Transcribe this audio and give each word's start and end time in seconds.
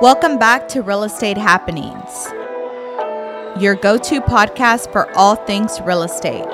Welcome 0.00 0.38
back 0.38 0.66
to 0.68 0.80
Real 0.80 1.02
Estate 1.02 1.36
Happenings, 1.36 2.26
your 3.62 3.74
go 3.74 3.98
to 3.98 4.22
podcast 4.22 4.90
for 4.92 5.14
all 5.14 5.36
things 5.36 5.78
real 5.82 6.02
estate. 6.04 6.46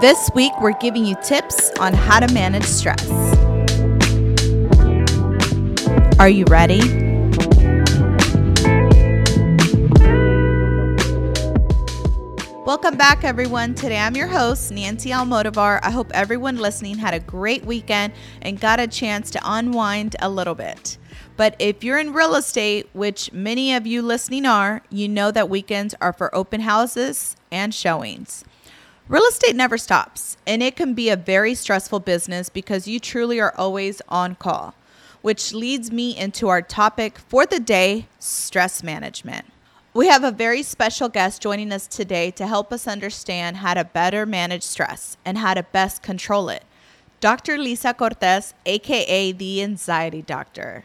This 0.00 0.30
week, 0.36 0.52
we're 0.60 0.78
giving 0.78 1.04
you 1.04 1.16
tips 1.24 1.72
on 1.80 1.94
how 1.94 2.20
to 2.20 2.32
manage 2.32 2.62
stress. 2.62 3.04
Are 6.20 6.28
you 6.28 6.44
ready? 6.44 6.78
Welcome 12.64 12.96
back, 12.96 13.24
everyone. 13.24 13.74
Today 13.74 13.98
I'm 13.98 14.14
your 14.14 14.28
host, 14.28 14.70
Nancy 14.70 15.10
Almodovar. 15.10 15.80
I 15.82 15.90
hope 15.90 16.12
everyone 16.14 16.58
listening 16.58 16.98
had 16.98 17.14
a 17.14 17.20
great 17.20 17.64
weekend 17.64 18.12
and 18.42 18.60
got 18.60 18.78
a 18.78 18.86
chance 18.86 19.32
to 19.32 19.40
unwind 19.42 20.14
a 20.20 20.28
little 20.28 20.54
bit. 20.54 20.97
But 21.38 21.54
if 21.60 21.84
you're 21.84 22.00
in 22.00 22.12
real 22.12 22.34
estate, 22.34 22.88
which 22.92 23.32
many 23.32 23.72
of 23.72 23.86
you 23.86 24.02
listening 24.02 24.44
are, 24.44 24.82
you 24.90 25.08
know 25.08 25.30
that 25.30 25.48
weekends 25.48 25.94
are 26.00 26.12
for 26.12 26.34
open 26.34 26.62
houses 26.62 27.36
and 27.52 27.72
showings. 27.72 28.44
Real 29.06 29.22
estate 29.22 29.54
never 29.54 29.78
stops, 29.78 30.36
and 30.48 30.64
it 30.64 30.74
can 30.74 30.94
be 30.94 31.08
a 31.08 31.16
very 31.16 31.54
stressful 31.54 32.00
business 32.00 32.48
because 32.48 32.88
you 32.88 32.98
truly 32.98 33.38
are 33.38 33.54
always 33.56 34.02
on 34.08 34.34
call, 34.34 34.74
which 35.22 35.54
leads 35.54 35.92
me 35.92 36.18
into 36.18 36.48
our 36.48 36.60
topic 36.60 37.20
for 37.20 37.46
the 37.46 37.60
day 37.60 38.08
stress 38.18 38.82
management. 38.82 39.46
We 39.94 40.08
have 40.08 40.24
a 40.24 40.32
very 40.32 40.64
special 40.64 41.08
guest 41.08 41.40
joining 41.40 41.70
us 41.70 41.86
today 41.86 42.32
to 42.32 42.48
help 42.48 42.72
us 42.72 42.88
understand 42.88 43.58
how 43.58 43.74
to 43.74 43.84
better 43.84 44.26
manage 44.26 44.64
stress 44.64 45.16
and 45.24 45.38
how 45.38 45.54
to 45.54 45.62
best 45.62 46.02
control 46.02 46.48
it. 46.48 46.64
Dr. 47.20 47.58
Lisa 47.58 47.94
Cortez, 47.94 48.54
aka 48.66 49.30
the 49.30 49.62
Anxiety 49.62 50.22
Doctor. 50.22 50.84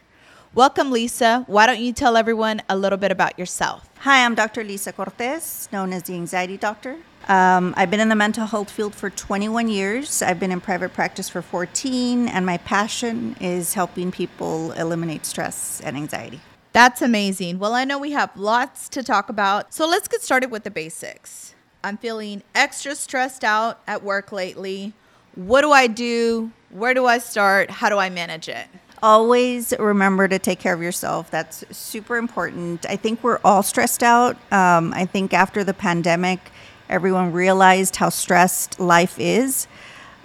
Welcome, 0.56 0.92
Lisa. 0.92 1.46
Why 1.48 1.66
don't 1.66 1.80
you 1.80 1.92
tell 1.94 2.16
everyone 2.16 2.62
a 2.70 2.78
little 2.78 3.00
bit 3.00 3.12
about 3.12 3.40
yourself? 3.40 3.90
Hi, 4.02 4.24
I'm 4.24 4.36
Dr. 4.36 4.64
Lisa 4.64 4.94
Cortez, 4.94 5.68
known 5.74 5.92
as 5.92 6.04
the 6.04 6.14
Anxiety 6.14 6.58
Doctor. 6.58 6.98
Um, 7.28 7.74
I've 7.76 7.90
been 7.90 8.00
in 8.00 8.10
the 8.10 8.16
mental 8.16 8.46
health 8.46 8.70
field 8.70 8.94
for 8.94 9.10
21 9.10 9.68
years. 9.68 10.22
I've 10.22 10.40
been 10.40 10.52
in 10.52 10.62
private 10.62 10.94
practice 10.94 11.28
for 11.28 11.42
14, 11.42 12.28
and 12.28 12.46
my 12.46 12.58
passion 12.58 13.36
is 13.42 13.74
helping 13.74 14.12
people 14.12 14.74
eliminate 14.74 15.26
stress 15.26 15.82
and 15.84 15.98
anxiety. 15.98 16.40
That's 16.72 17.02
amazing. 17.02 17.58
Well, 17.58 17.74
I 17.74 17.84
know 17.84 17.98
we 17.98 18.12
have 18.12 18.30
lots 18.38 18.90
to 18.90 19.02
talk 19.02 19.30
about. 19.30 19.74
So 19.74 19.88
let's 19.88 20.08
get 20.08 20.22
started 20.22 20.52
with 20.52 20.66
the 20.66 20.72
basics. 20.72 21.56
I'm 21.84 21.98
feeling 21.98 22.44
extra 22.54 22.94
stressed 22.94 23.44
out 23.44 23.82
at 23.88 24.04
work 24.04 24.32
lately. 24.32 24.94
What 25.34 25.62
do 25.62 25.72
I 25.72 25.88
do? 25.88 26.52
Where 26.70 26.94
do 26.94 27.08
I 27.08 27.18
start? 27.18 27.72
How 27.72 27.90
do 27.90 27.98
I 27.98 28.12
manage 28.12 28.48
it? 28.48 28.68
Always 29.04 29.74
remember 29.80 30.30
to 30.30 30.40
take 30.40 30.60
care 30.60 30.74
of 30.74 30.82
yourself. 30.82 31.30
That's 31.30 31.66
super 31.76 32.16
important. 32.16 32.86
I 32.86 32.96
think 32.96 33.22
we're 33.22 33.42
all 33.44 33.62
stressed 33.62 34.02
out. 34.02 34.38
Um, 34.50 34.94
I 34.94 35.06
think 35.06 35.34
after 35.34 35.66
the 35.66 35.74
pandemic, 35.74 36.40
everyone 36.88 37.34
realized 37.34 37.98
how 37.98 38.08
stressed 38.08 38.80
life 38.80 39.20
is. 39.20 39.68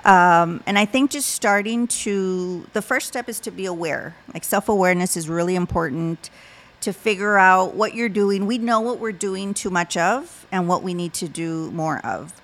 Um, 0.04 0.62
and 0.64 0.78
I 0.78 0.84
think 0.84 1.10
just 1.10 1.30
starting 1.30 1.88
to, 1.88 2.68
the 2.72 2.80
first 2.80 3.08
step 3.08 3.28
is 3.28 3.40
to 3.40 3.50
be 3.50 3.66
aware. 3.66 4.14
Like 4.32 4.44
self 4.44 4.68
awareness 4.68 5.16
is 5.16 5.28
really 5.28 5.56
important 5.56 6.30
to 6.82 6.92
figure 6.92 7.36
out 7.36 7.74
what 7.74 7.94
you're 7.94 8.08
doing. 8.08 8.46
We 8.46 8.58
know 8.58 8.78
what 8.78 9.00
we're 9.00 9.10
doing 9.10 9.54
too 9.54 9.70
much 9.70 9.96
of 9.96 10.46
and 10.52 10.68
what 10.68 10.84
we 10.84 10.94
need 10.94 11.14
to 11.14 11.28
do 11.28 11.72
more 11.72 11.98
of 12.06 12.40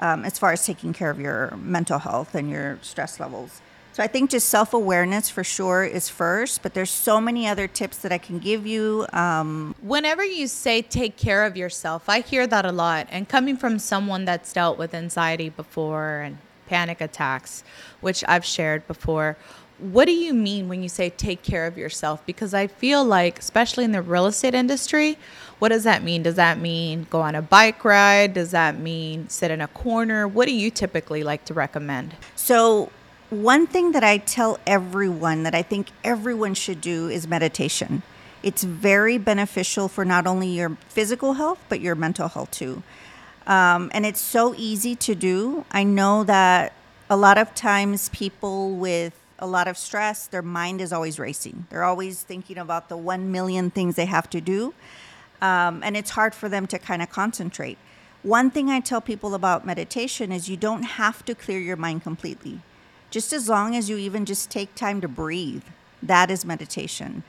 um, 0.00 0.24
as 0.24 0.36
far 0.36 0.50
as 0.50 0.66
taking 0.66 0.92
care 0.92 1.10
of 1.10 1.20
your 1.20 1.56
mental 1.56 2.00
health 2.00 2.34
and 2.34 2.50
your 2.50 2.80
stress 2.82 3.20
levels. 3.20 3.62
So 4.00 4.04
I 4.04 4.06
think 4.06 4.30
just 4.30 4.48
self 4.48 4.72
awareness 4.72 5.28
for 5.28 5.44
sure 5.44 5.84
is 5.84 6.08
first, 6.08 6.62
but 6.62 6.72
there's 6.72 6.90
so 6.90 7.20
many 7.20 7.46
other 7.46 7.68
tips 7.68 7.98
that 7.98 8.10
I 8.10 8.16
can 8.16 8.38
give 8.38 8.66
you. 8.66 9.06
Um, 9.12 9.74
Whenever 9.82 10.24
you 10.24 10.46
say 10.46 10.80
take 10.80 11.18
care 11.18 11.44
of 11.44 11.54
yourself, 11.54 12.08
I 12.08 12.20
hear 12.20 12.46
that 12.46 12.64
a 12.64 12.72
lot. 12.72 13.08
And 13.10 13.28
coming 13.28 13.58
from 13.58 13.78
someone 13.78 14.24
that's 14.24 14.54
dealt 14.54 14.78
with 14.78 14.94
anxiety 14.94 15.50
before 15.50 16.20
and 16.20 16.38
panic 16.66 17.02
attacks, 17.02 17.62
which 18.00 18.24
I've 18.26 18.42
shared 18.42 18.86
before. 18.86 19.36
What 19.76 20.06
do 20.06 20.12
you 20.12 20.32
mean 20.32 20.70
when 20.70 20.82
you 20.82 20.88
say 20.88 21.10
take 21.10 21.42
care 21.42 21.66
of 21.66 21.76
yourself? 21.76 22.24
Because 22.24 22.54
I 22.54 22.68
feel 22.68 23.04
like, 23.04 23.38
especially 23.38 23.84
in 23.84 23.92
the 23.92 24.00
real 24.00 24.24
estate 24.24 24.54
industry, 24.54 25.18
what 25.58 25.68
does 25.68 25.84
that 25.84 26.02
mean? 26.02 26.22
Does 26.22 26.36
that 26.36 26.58
mean 26.58 27.06
go 27.10 27.20
on 27.20 27.34
a 27.34 27.42
bike 27.42 27.84
ride? 27.84 28.32
Does 28.32 28.52
that 28.52 28.78
mean 28.78 29.28
sit 29.28 29.50
in 29.50 29.60
a 29.60 29.68
corner? 29.68 30.26
What 30.26 30.46
do 30.46 30.54
you 30.54 30.70
typically 30.70 31.22
like 31.22 31.44
to 31.46 31.54
recommend? 31.54 32.14
So, 32.34 32.90
one 33.30 33.66
thing 33.68 33.92
that 33.92 34.02
I 34.02 34.18
tell 34.18 34.58
everyone 34.66 35.44
that 35.44 35.54
I 35.54 35.62
think 35.62 35.90
everyone 36.02 36.54
should 36.54 36.80
do 36.80 37.08
is 37.08 37.28
meditation. 37.28 38.02
It's 38.42 38.64
very 38.64 39.18
beneficial 39.18 39.88
for 39.88 40.04
not 40.04 40.26
only 40.26 40.48
your 40.48 40.76
physical 40.88 41.34
health, 41.34 41.64
but 41.68 41.80
your 41.80 41.94
mental 41.94 42.28
health 42.28 42.50
too. 42.50 42.82
Um, 43.46 43.90
and 43.94 44.04
it's 44.04 44.20
so 44.20 44.54
easy 44.56 44.96
to 44.96 45.14
do. 45.14 45.64
I 45.70 45.84
know 45.84 46.24
that 46.24 46.72
a 47.08 47.16
lot 47.16 47.38
of 47.38 47.54
times 47.54 48.08
people 48.08 48.72
with 48.72 49.18
a 49.38 49.46
lot 49.46 49.68
of 49.68 49.78
stress, 49.78 50.26
their 50.26 50.42
mind 50.42 50.80
is 50.80 50.92
always 50.92 51.18
racing. 51.18 51.66
They're 51.70 51.84
always 51.84 52.22
thinking 52.22 52.58
about 52.58 52.88
the 52.88 52.96
one 52.96 53.32
million 53.32 53.70
things 53.70 53.96
they 53.96 54.06
have 54.06 54.28
to 54.30 54.40
do. 54.40 54.74
Um, 55.40 55.82
and 55.82 55.96
it's 55.96 56.10
hard 56.10 56.34
for 56.34 56.48
them 56.48 56.66
to 56.66 56.78
kind 56.78 57.00
of 57.00 57.10
concentrate. 57.10 57.78
One 58.22 58.50
thing 58.50 58.68
I 58.68 58.80
tell 58.80 59.00
people 59.00 59.34
about 59.34 59.64
meditation 59.64 60.30
is 60.30 60.48
you 60.48 60.56
don't 60.56 60.82
have 60.82 61.24
to 61.24 61.34
clear 61.34 61.58
your 61.58 61.76
mind 61.76 62.02
completely. 62.02 62.60
Just 63.10 63.32
as 63.32 63.48
long 63.48 63.76
as 63.76 63.90
you 63.90 63.96
even 63.96 64.24
just 64.24 64.50
take 64.50 64.74
time 64.74 65.00
to 65.00 65.08
breathe, 65.08 65.64
that 66.02 66.30
is 66.30 66.44
meditation 66.44 67.22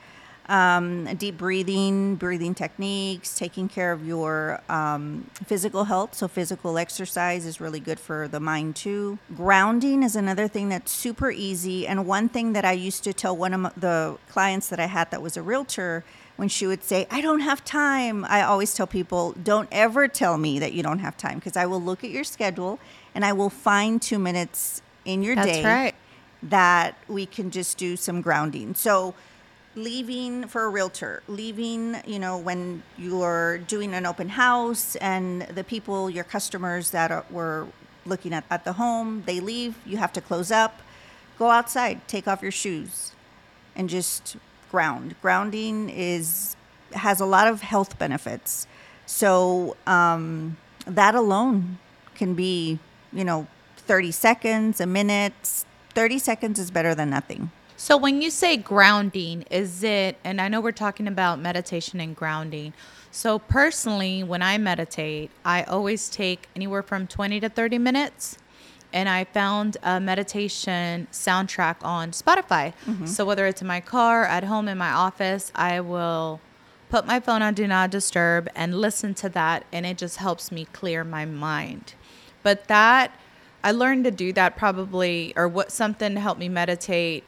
um, 0.48 1.04
deep 1.16 1.38
breathing, 1.38 2.16
breathing 2.16 2.54
techniques, 2.54 3.38
taking 3.38 3.68
care 3.68 3.92
of 3.92 4.06
your 4.06 4.60
um, 4.68 5.30
physical 5.46 5.84
health. 5.84 6.14
So, 6.14 6.28
physical 6.28 6.78
exercise 6.78 7.46
is 7.46 7.60
really 7.60 7.80
good 7.80 8.00
for 8.00 8.28
the 8.28 8.40
mind 8.40 8.76
too. 8.76 9.18
Grounding 9.34 10.02
is 10.02 10.16
another 10.16 10.48
thing 10.48 10.68
that's 10.68 10.90
super 10.90 11.30
easy. 11.30 11.86
And 11.86 12.06
one 12.06 12.28
thing 12.28 12.52
that 12.52 12.64
I 12.64 12.72
used 12.72 13.04
to 13.04 13.12
tell 13.12 13.36
one 13.36 13.54
of 13.54 13.80
the 13.80 14.18
clients 14.28 14.68
that 14.68 14.80
I 14.80 14.86
had 14.86 15.10
that 15.10 15.22
was 15.22 15.36
a 15.36 15.42
realtor 15.42 16.04
when 16.36 16.48
she 16.48 16.66
would 16.66 16.82
say, 16.82 17.06
I 17.10 17.20
don't 17.20 17.40
have 17.40 17.64
time, 17.64 18.24
I 18.24 18.42
always 18.42 18.74
tell 18.74 18.86
people, 18.86 19.34
don't 19.42 19.68
ever 19.70 20.08
tell 20.08 20.38
me 20.38 20.58
that 20.58 20.72
you 20.72 20.82
don't 20.82 20.98
have 20.98 21.16
time 21.16 21.38
because 21.38 21.56
I 21.56 21.66
will 21.66 21.80
look 21.80 22.04
at 22.04 22.10
your 22.10 22.24
schedule 22.24 22.78
and 23.14 23.24
I 23.24 23.32
will 23.32 23.50
find 23.50 24.00
two 24.02 24.18
minutes 24.18 24.81
in 25.04 25.22
your 25.22 25.34
That's 25.34 25.48
day 25.48 25.64
right. 25.64 25.94
that 26.44 26.96
we 27.08 27.26
can 27.26 27.50
just 27.50 27.78
do 27.78 27.96
some 27.96 28.20
grounding. 28.20 28.74
So, 28.74 29.14
leaving 29.74 30.46
for 30.48 30.64
a 30.64 30.68
realtor, 30.68 31.22
leaving, 31.28 31.96
you 32.06 32.18
know, 32.18 32.36
when 32.36 32.82
you're 32.98 33.58
doing 33.58 33.94
an 33.94 34.04
open 34.04 34.28
house 34.28 34.96
and 34.96 35.42
the 35.42 35.64
people, 35.64 36.10
your 36.10 36.24
customers 36.24 36.90
that 36.90 37.10
are, 37.10 37.24
were 37.30 37.66
looking 38.04 38.34
at, 38.34 38.44
at 38.50 38.64
the 38.64 38.74
home, 38.74 39.22
they 39.26 39.40
leave, 39.40 39.74
you 39.86 39.96
have 39.96 40.12
to 40.12 40.20
close 40.20 40.50
up, 40.50 40.82
go 41.38 41.50
outside, 41.50 42.06
take 42.06 42.28
off 42.28 42.42
your 42.42 42.50
shoes, 42.50 43.12
and 43.74 43.88
just 43.88 44.36
ground. 44.70 45.14
Grounding 45.22 45.88
is 45.88 46.56
has 46.92 47.20
a 47.20 47.26
lot 47.26 47.48
of 47.48 47.62
health 47.62 47.98
benefits. 47.98 48.66
So 49.06 49.76
um, 49.86 50.56
that 50.86 51.14
alone 51.14 51.78
can 52.14 52.34
be, 52.34 52.78
you 53.12 53.24
know, 53.24 53.46
30 53.82 54.10
seconds, 54.12 54.80
a 54.80 54.86
minute. 54.86 55.64
30 55.94 56.18
seconds 56.18 56.58
is 56.58 56.70
better 56.70 56.94
than 56.94 57.10
nothing. 57.10 57.50
So 57.76 57.96
when 57.96 58.22
you 58.22 58.30
say 58.30 58.56
grounding, 58.56 59.42
is 59.50 59.82
it, 59.82 60.16
and 60.22 60.40
I 60.40 60.48
know 60.48 60.60
we're 60.60 60.72
talking 60.72 61.08
about 61.08 61.40
meditation 61.40 62.00
and 62.00 62.14
grounding. 62.14 62.74
So 63.10 63.40
personally, 63.40 64.22
when 64.22 64.40
I 64.40 64.56
meditate, 64.56 65.30
I 65.44 65.64
always 65.64 66.08
take 66.08 66.48
anywhere 66.54 66.82
from 66.82 67.06
20 67.06 67.40
to 67.40 67.48
30 67.48 67.78
minutes. 67.78 68.38
And 68.92 69.08
I 69.08 69.24
found 69.24 69.78
a 69.82 69.98
meditation 69.98 71.08
soundtrack 71.10 71.76
on 71.82 72.12
Spotify. 72.12 72.74
Mm-hmm. 72.86 73.06
So 73.06 73.24
whether 73.24 73.46
it's 73.46 73.62
in 73.62 73.66
my 73.66 73.80
car, 73.80 74.24
at 74.24 74.44
home, 74.44 74.68
in 74.68 74.78
my 74.78 74.92
office, 74.92 75.50
I 75.54 75.80
will 75.80 76.40
put 76.88 77.06
my 77.06 77.18
phone 77.18 77.42
on 77.42 77.54
Do 77.54 77.66
Not 77.66 77.90
Disturb 77.90 78.48
and 78.54 78.80
listen 78.80 79.14
to 79.14 79.28
that. 79.30 79.64
And 79.72 79.86
it 79.86 79.98
just 79.98 80.18
helps 80.18 80.52
me 80.52 80.66
clear 80.72 81.04
my 81.04 81.24
mind. 81.24 81.94
But 82.42 82.68
that, 82.68 83.18
I 83.64 83.72
learned 83.72 84.04
to 84.04 84.10
do 84.10 84.32
that 84.32 84.56
probably, 84.56 85.32
or 85.36 85.48
what 85.48 85.70
something 85.70 86.14
to 86.14 86.20
help 86.20 86.38
me 86.38 86.48
meditate 86.48 87.24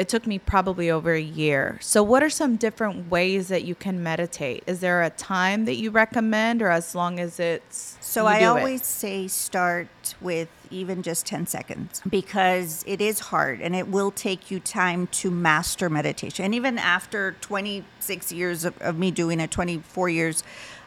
it 0.00 0.08
took 0.08 0.26
me 0.26 0.38
probably 0.38 0.90
over 0.90 1.12
a 1.12 1.20
year. 1.20 1.76
So, 1.82 2.02
what 2.02 2.22
are 2.22 2.30
some 2.30 2.56
different 2.56 3.10
ways 3.10 3.48
that 3.48 3.64
you 3.64 3.74
can 3.74 4.02
meditate? 4.02 4.64
Is 4.66 4.80
there 4.80 5.02
a 5.02 5.10
time 5.10 5.66
that 5.66 5.74
you 5.74 5.90
recommend, 5.90 6.62
or 6.62 6.70
as 6.70 6.94
long 6.94 7.20
as 7.20 7.38
it's 7.38 7.98
so? 8.00 8.24
I 8.24 8.44
always 8.44 8.80
it? 8.80 8.86
say 8.86 9.28
start 9.28 10.14
with 10.22 10.48
even 10.70 11.02
just 11.02 11.26
10 11.26 11.46
seconds 11.46 12.00
because 12.08 12.82
it 12.86 13.02
is 13.02 13.20
hard 13.20 13.60
and 13.60 13.76
it 13.76 13.88
will 13.88 14.10
take 14.10 14.50
you 14.50 14.58
time 14.58 15.06
to 15.08 15.30
master 15.30 15.90
meditation. 15.90 16.46
And 16.46 16.54
even 16.54 16.78
after 16.78 17.32
26 17.42 18.32
years 18.32 18.64
of, 18.64 18.80
of 18.80 18.98
me 18.98 19.10
doing 19.10 19.38
it, 19.38 19.50
24 19.50 20.08
years, 20.08 20.44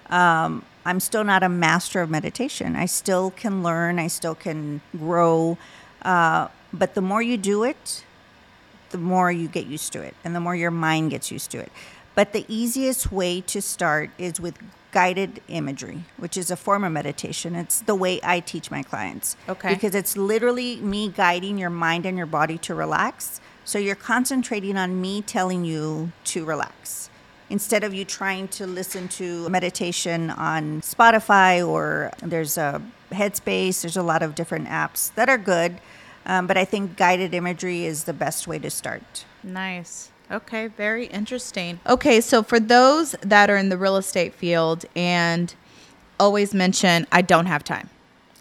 um, 0.10 0.66
I'm 0.86 1.00
still 1.00 1.24
not 1.24 1.44
a 1.44 1.50
master 1.50 2.02
of 2.02 2.10
meditation. 2.10 2.76
I 2.76 2.86
still 2.86 3.32
can 3.32 3.64
learn, 3.64 4.00
I 4.00 4.08
still 4.08 4.36
can 4.36 4.82
grow. 4.98 5.58
Uh, 6.02 6.50
but 6.74 6.96
the 6.96 7.02
more 7.02 7.22
you 7.22 7.38
do 7.38 7.64
it, 7.64 8.04
the 8.90 8.98
more 8.98 9.32
you 9.32 9.48
get 9.48 9.66
used 9.66 9.94
to 9.94 10.02
it 10.02 10.16
and 10.24 10.36
the 10.36 10.40
more 10.40 10.56
your 10.56 10.72
mind 10.72 11.12
gets 11.12 11.32
used 11.32 11.52
to 11.52 11.60
it. 11.60 11.72
But 12.16 12.34
the 12.34 12.46
easiest 12.48 13.12
way 13.12 13.42
to 13.42 13.62
start 13.62 14.12
is 14.18 14.40
with 14.40 14.58
guided 14.92 15.42
imagery, 15.48 16.04
which 16.18 16.38
is 16.38 16.52
a 16.52 16.56
form 16.56 16.84
of 16.84 16.92
meditation. 16.92 17.56
It's 17.56 17.82
the 17.82 17.96
way 17.96 18.20
I 18.24 18.40
teach 18.40 18.70
my 18.70 18.84
clients. 18.84 19.36
Okay. 19.50 19.74
Because 19.74 19.96
it's 19.96 20.16
literally 20.16 20.76
me 20.76 21.10
guiding 21.10 21.58
your 21.58 21.72
mind 21.72 22.06
and 22.06 22.16
your 22.18 22.28
body 22.28 22.60
to 22.60 22.76
relax. 22.76 23.42
So 23.66 23.80
you're 23.80 23.96
concentrating 23.96 24.78
on 24.78 25.02
me 25.02 25.24
telling 25.24 25.66
you 25.66 26.12
to 26.26 26.46
relax 26.46 27.10
instead 27.54 27.84
of 27.84 27.94
you 27.94 28.04
trying 28.04 28.48
to 28.48 28.66
listen 28.66 29.08
to 29.08 29.48
meditation 29.48 30.32
on 30.32 30.82
Spotify 30.82 31.66
or 31.66 32.12
there's 32.24 32.58
a 32.58 32.82
Headspace. 33.12 33.82
There's 33.84 33.96
a 33.96 34.02
lot 34.02 34.24
of 34.24 34.34
different 34.34 34.68
apps 34.68 35.14
that 35.14 35.30
are 35.30 35.38
good. 35.38 35.78
Um, 36.26 36.48
but 36.48 36.58
I 36.58 36.66
think 36.66 36.98
guided 36.98 37.32
imagery 37.36 37.86
is 37.86 38.06
the 38.06 38.14
best 38.14 38.48
way 38.48 38.58
to 38.58 38.72
start. 38.72 39.26
Nice. 39.44 40.10
Okay, 40.32 40.66
very 40.66 41.06
interesting. 41.06 41.80
Okay, 41.86 42.22
so 42.22 42.42
for 42.42 42.60
those 42.60 43.12
that 43.22 43.52
are 43.52 43.58
in 43.58 43.70
the 43.70 43.78
real 43.78 43.98
estate 43.98 44.34
field 44.34 44.86
and 44.96 45.54
always 46.20 46.56
mention, 46.56 47.06
I 47.12 47.22
don't 47.22 47.46
have 47.46 47.64
time. 47.64 47.92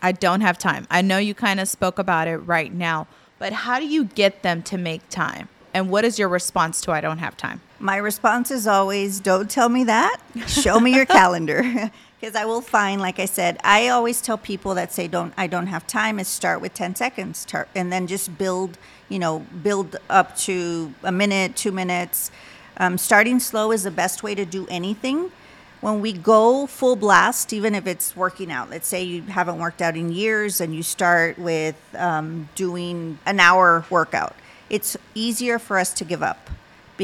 I 0.01 0.13
don't 0.13 0.41
have 0.41 0.57
time. 0.57 0.87
I 0.91 1.03
know 1.03 1.19
you 1.19 1.35
kind 1.35 1.61
of 1.61 1.69
spoke 1.69 1.99
about 1.99 2.29
it 2.29 2.39
right 2.39 2.73
now, 2.73 3.09
but 3.39 3.53
how 3.53 3.79
do 3.79 3.87
you 3.87 4.05
get 4.05 4.43
them 4.43 4.63
to 4.63 4.79
make 4.79 5.07
time? 5.11 5.51
And 5.75 5.91
what 5.91 6.07
is 6.07 6.19
your 6.19 6.29
response 6.29 6.81
to 6.83 6.93
I 6.93 7.03
don't 7.03 7.19
have 7.19 7.37
time? 7.37 7.61
My 7.83 7.97
response 7.97 8.53
is 8.53 8.69
always 8.69 9.19
don't 9.19 9.51
tell 9.51 9.69
me 9.69 9.83
that. 9.85 10.19
Show 10.47 10.79
me 10.79 10.95
your 10.95 11.07
calendar. 11.07 11.91
Because 12.21 12.37
I 12.37 12.45
will 12.45 12.61
find, 12.61 13.01
like 13.01 13.19
I 13.19 13.25
said, 13.25 13.59
I 13.65 13.89
always 13.89 14.21
tell 14.21 14.39
people 14.39 14.77
that 14.77 14.93
say 14.93 15.09
don't 15.09 15.35
I 15.37 15.49
don't 15.49 15.67
have 15.67 15.89
time 15.89 16.21
is 16.21 16.29
start 16.29 16.61
with 16.61 16.73
10 16.73 16.95
seconds 16.95 17.45
and 17.75 17.93
then 17.93 18.07
just 18.07 18.39
build, 18.39 18.79
you 19.09 19.19
know, 19.19 19.41
build 19.65 19.97
up 20.09 20.37
to 20.47 20.95
a 21.03 21.11
minute, 21.11 21.57
two 21.57 21.73
minutes. 21.73 22.31
Um, 22.77 22.97
starting 22.97 23.41
slow 23.41 23.73
is 23.73 23.83
the 23.83 23.91
best 23.91 24.23
way 24.23 24.37
to 24.37 24.45
do 24.45 24.69
anything. 24.71 25.33
When 25.81 26.01
we 26.01 26.13
go 26.13 26.69
full 26.69 26.95
blast, 26.95 27.53
even 27.53 27.75
if 27.75 27.89
it's 27.89 28.15
working 28.15 28.53
out, 28.53 28.71
let's 28.71 28.87
say 28.87 29.03
you 29.03 29.23
haven't 29.23 29.59
worked 29.59 29.83
out 29.83 29.97
in 29.97 30.13
years 30.13 30.61
and 30.61 30.73
you 30.73 30.85
start 30.85 31.41
with 31.41 31.75
um, 31.97 32.49
doing 32.55 33.19
an 33.27 33.41
hour 33.41 33.85
workout, 33.91 34.37
it's 34.71 34.97
easier 35.17 35.59
for 35.59 35.77
us 35.77 35.93
to 35.95 36.05
give 36.05 36.23
up 36.23 36.49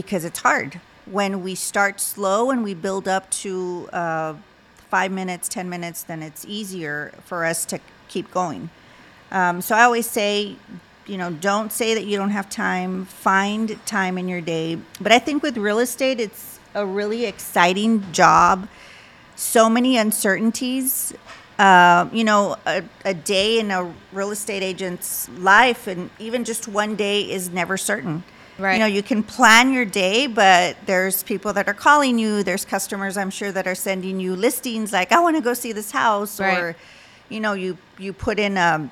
because 0.03 0.25
it's 0.25 0.39
hard. 0.39 0.81
When 1.07 1.43
we 1.43 1.57
start 1.57 2.01
slow 2.01 2.51
and 2.51 2.63
we 2.63 2.73
build 2.75 3.09
up 3.09 3.29
to 3.43 3.89
uh, 3.93 4.35
five 4.91 5.11
minutes, 5.11 5.49
10 5.49 5.69
minutes, 5.69 6.05
then 6.05 6.23
it's 6.23 6.45
easier 6.47 7.13
for 7.25 7.45
us 7.45 7.65
to 7.67 7.81
keep 8.07 8.31
going. 8.31 8.71
Um, 9.33 9.61
so 9.61 9.75
I 9.75 9.83
always 9.83 10.09
say, 10.09 10.55
you 11.07 11.17
know, 11.19 11.33
don't 11.33 11.73
say 11.73 11.95
that 11.95 12.05
you 12.07 12.17
don't 12.17 12.31
have 12.31 12.49
time, 12.49 13.07
find 13.07 13.85
time 13.87 14.19
in 14.19 14.29
your 14.29 14.41
day. 14.41 14.79
But 15.01 15.11
I 15.11 15.19
think 15.19 15.43
with 15.43 15.57
real 15.57 15.81
estate, 15.81 16.21
it's 16.21 16.61
a 16.75 16.87
really 16.87 17.25
exciting 17.25 18.05
job. 18.13 18.69
So 19.35 19.69
many 19.69 19.97
uncertainties. 19.97 21.13
Uh, 21.59 22.09
you 22.13 22.23
know, 22.23 22.55
a, 22.69 22.85
a 23.05 23.15
day 23.15 23.59
in 23.59 23.73
a 23.73 23.93
real 24.13 24.31
estate 24.31 24.63
agent's 24.63 25.29
life, 25.31 25.89
and 25.89 26.09
even 26.21 26.45
just 26.45 26.69
one 26.69 26.95
day 26.95 27.29
is 27.29 27.51
never 27.51 27.77
certain. 27.77 28.23
Right. 28.59 28.75
You 28.75 28.79
know, 28.81 28.87
you 28.87 29.03
can 29.05 29.23
plan 29.23 29.73
your 29.73 29.85
day, 29.85 30.27
but 30.27 30.77
there's 30.87 31.23
people 31.23 31.53
that 31.53 31.69
are 31.69 31.75
calling 31.75 32.19
you. 32.19 32.43
There's 32.43 32.65
customers, 32.65 33.17
I'm 33.17 33.31
sure, 33.31 33.53
that 33.53 33.67
are 33.69 33.75
sending 33.77 34.19
you 34.19 34.35
listings 34.35 34.93
like, 34.93 35.13
"I 35.13 35.21
want 35.21 35.37
to 35.37 35.43
go 35.43 35.55
see 35.55 35.73
this 35.73 35.93
house," 35.93 36.41
Right. 36.41 36.59
or, 36.59 36.77
you 37.29 37.39
know, 37.39 37.53
you 37.53 37.79
you 37.99 38.13
put 38.13 38.39
in 38.39 38.57
a 38.57 38.91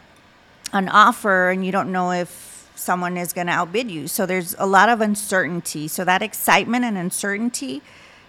an 0.72 0.88
offer 0.88 1.50
and 1.50 1.64
you 1.66 1.72
don't 1.72 1.90
know 1.90 2.12
if 2.12 2.68
someone 2.76 3.16
is 3.16 3.32
going 3.32 3.46
to 3.46 3.52
outbid 3.52 3.90
you. 3.90 4.06
So 4.06 4.26
there's 4.26 4.54
a 4.58 4.66
lot 4.66 4.88
of 4.88 5.00
uncertainty. 5.00 5.88
So 5.88 6.04
that 6.04 6.22
excitement 6.22 6.84
and 6.84 6.96
uncertainty 6.98 7.82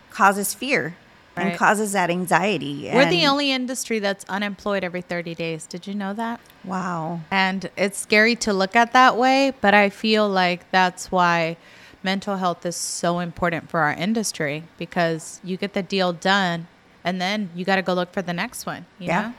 causes 0.10 0.54
fear 0.54 0.96
Right. 1.38 1.48
and 1.48 1.58
causes 1.58 1.92
that 1.94 2.10
anxiety. 2.10 2.90
We're 2.94 3.10
the 3.10 3.26
only 3.28 3.52
industry 3.52 4.00
that's 4.00 4.26
unemployed 4.26 4.84
every 4.84 5.02
30 5.02 5.36
days. 5.36 5.66
Did 5.68 5.88
you 5.88 5.94
know 5.96 6.14
that? 6.14 6.40
wow. 6.64 7.22
And 7.32 7.70
it's 7.78 7.98
scary 7.98 8.36
to 8.38 8.52
look 8.54 8.76
at 8.76 8.92
that 8.94 9.16
way, 9.18 9.54
but 9.62 9.74
I 9.74 9.90
feel 9.90 10.28
like 10.28 10.70
that's 10.72 11.12
why 11.12 11.56
mental 12.04 12.38
health 12.38 12.66
is 12.66 12.76
so 12.76 13.20
important 13.20 13.70
for 13.70 13.80
our 13.82 13.94
industry 13.94 14.64
because 14.78 15.40
you 15.44 15.56
get 15.58 15.74
the 15.74 15.82
deal 15.84 16.12
done 16.14 16.68
and 17.04 17.22
then 17.22 17.50
you 17.56 17.64
got 17.66 17.78
to 17.78 17.82
go 17.82 17.94
look 17.94 18.12
for 18.12 18.22
the 18.22 18.34
next 18.34 18.66
one. 18.66 18.86
You 19.00 19.08
Yeah. 19.08 19.22
Know? 19.22 19.34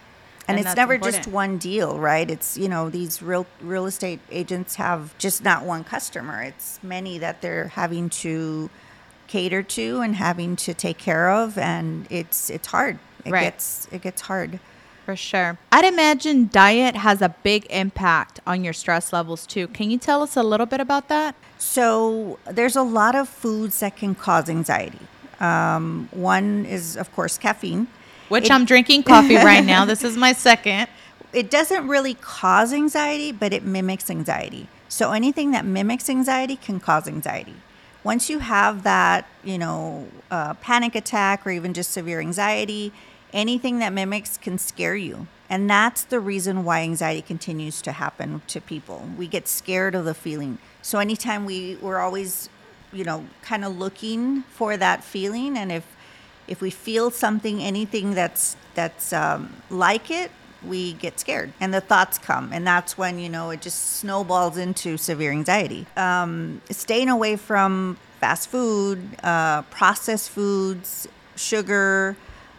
And, 0.49 0.59
it's 0.59 0.75
never 0.77 0.95
important. 0.95 1.25
just 1.25 1.29
one 1.31 1.59
deal, 1.59 1.99
right? 1.99 2.31
It's 2.31 2.57
you 2.57 2.71
know 2.71 2.89
these 2.89 3.21
real 3.21 3.45
real 3.61 3.85
estate 3.85 4.21
agents 4.31 4.77
have 4.77 5.17
just 5.19 5.45
not 5.45 5.65
one 5.67 5.85
customer. 5.85 6.41
It's 6.43 6.81
many 6.83 7.19
that 7.19 7.43
they're 7.43 7.69
having 7.69 8.09
to 8.25 8.71
cater 9.29 9.63
to 9.63 10.01
and 10.01 10.17
having 10.17 10.57
to 10.57 10.75
take 10.75 10.99
care 10.99 11.31
of, 11.31 11.57
and 11.59 12.07
it's 12.11 12.51
it's 12.51 12.69
hard. 12.69 12.99
It 13.25 13.31
Right. 13.33 13.43
gets 13.45 13.87
it 13.93 14.03
gets 14.03 14.23
hard. 14.23 14.59
For 15.07 15.17
sure. 15.17 15.57
I'd 15.73 15.87
imagine 15.87 16.51
diet 16.53 16.95
has 16.97 17.23
a 17.23 17.31
big 17.43 17.67
impact 17.71 18.41
on 18.47 18.63
your 18.63 18.75
stress 18.75 19.11
levels 19.11 19.47
too. 19.47 19.67
Can 19.69 19.91
you 19.91 19.97
tell 19.97 20.23
us 20.23 20.37
a 20.37 20.43
little 20.43 20.67
bit 20.67 20.81
about 20.81 21.09
that? 21.09 21.35
So 21.57 22.39
there's 22.45 22.77
a 22.77 22.83
lot 22.83 23.15
of 23.15 23.27
foods 23.29 23.81
that 23.81 23.97
can 23.97 24.15
cause 24.15 24.51
anxiety. 24.51 25.01
Um, 25.41 26.09
one 26.13 26.67
is 26.67 26.97
of 26.97 27.11
course 27.15 27.39
caffeine. 27.39 27.87
Which 28.29 28.47
It- 28.47 28.53
I'm 28.53 28.67
drinking 28.67 29.05
coffee 29.05 29.37
right 29.37 29.65
now. 29.65 29.87
This 29.87 30.05
is 30.05 30.17
my 30.17 30.33
second. 30.35 30.89
it 31.33 31.51
doesn't 31.51 31.89
really 31.89 32.15
cause 32.15 32.73
anxiety, 32.75 33.33
but 33.33 33.53
it 33.55 33.65
mimics 33.65 34.11
anxiety. 34.11 34.69
So 34.91 35.13
anything 35.13 35.53
that 35.53 35.65
mimics 35.65 36.11
anxiety 36.11 36.57
can 36.57 36.81
cause 36.81 37.07
anxiety. 37.09 37.55
Once 38.09 38.31
you 38.31 38.39
have 38.39 38.85
that, 38.85 39.29
you 39.45 39.59
know, 39.59 40.07
uh, 40.31 40.55
panic 40.55 40.95
attack 40.95 41.47
or 41.47 41.51
even 41.51 41.75
just 41.75 41.91
severe 41.91 42.21
anxiety, 42.21 42.91
anything 43.35 43.81
that 43.81 43.93
mimics 43.93 44.39
can 44.39 44.57
scare 44.57 44.97
you. 44.97 45.27
And 45.51 45.69
that's 45.69 46.05
the 46.05 46.19
reason 46.19 46.65
why 46.65 46.81
anxiety 46.81 47.21
continues 47.21 47.83
to 47.83 47.93
happen 47.93 48.41
to 48.47 48.63
people. 48.63 49.07
We 49.19 49.27
get 49.27 49.47
scared 49.47 49.95
of 49.95 50.07
the 50.07 50.15
feeling. 50.15 50.57
So 50.81 51.01
anytime 51.01 51.45
we, 51.45 51.77
we're 51.83 51.99
always, 51.99 52.49
you 52.95 53.05
know, 53.05 53.27
kind 53.43 53.63
of 53.63 53.77
looking 53.77 54.41
for 54.45 54.79
that 54.79 55.05
feeling. 55.05 55.59
And 55.59 55.71
if 55.71 55.85
if 56.47 56.63
we 56.63 56.71
feel 56.71 57.11
something, 57.11 57.63
anything 57.63 58.15
that's 58.15 58.57
that's 58.73 59.13
um, 59.13 59.53
like 59.69 60.11
it, 60.11 60.31
we 60.69 60.93
get 60.95 61.19
scared, 61.19 61.53
and 61.61 61.73
the 61.73 61.81
thoughts 61.81 62.19
come, 62.19 62.53
and 62.53 62.67
that's 62.67 62.99
when 62.99 63.19
you 63.19 63.29
know 63.29 63.51
it 63.51 63.61
just 63.61 63.97
snowballs 63.99 64.57
into 64.57 64.97
severe 64.97 65.31
anxiety. 65.31 65.87
Um, 65.97 66.61
staying 66.71 67.09
away 67.09 67.37
from 67.37 67.99
fast 68.21 68.49
food, 68.49 69.03
uh, 69.23 69.63
processed 69.63 70.31
foods, 70.31 71.09
sugar, 71.37 72.17